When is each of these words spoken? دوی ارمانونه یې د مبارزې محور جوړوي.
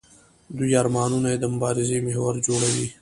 دوی 0.57 0.71
ارمانونه 0.81 1.27
یې 1.33 1.37
د 1.41 1.45
مبارزې 1.53 1.97
محور 2.07 2.35
جوړوي. 2.47 2.87